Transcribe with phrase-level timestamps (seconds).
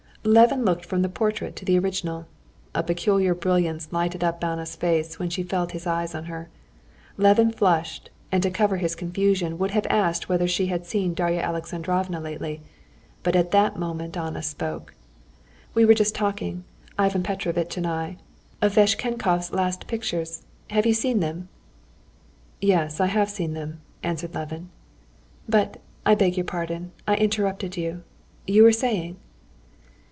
[0.23, 2.27] Levin looked from the portrait to the original.
[2.75, 6.47] A peculiar brilliance lighted up Anna's face when she felt his eyes on her.
[7.17, 11.41] Levin flushed, and to cover his confusion would have asked whether she had seen Darya
[11.41, 12.61] Alexandrovna lately;
[13.23, 14.93] but at that moment Anna spoke.
[15.73, 16.65] "We were just talking,
[16.99, 18.17] Ivan Petrovitch and I,
[18.61, 20.43] of Vashtchenkov's last pictures.
[20.69, 21.49] Have you seen them?"
[22.61, 24.69] "Yes, I have seen them," answered Levin.
[25.49, 28.03] "But, I beg your pardon, I interrupted you...
[28.45, 29.15] you were saying?..."